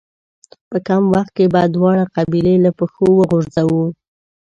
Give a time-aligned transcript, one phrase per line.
[0.69, 3.83] په کم وخت کې به دواړه قبيلې له پښو وغورځوو.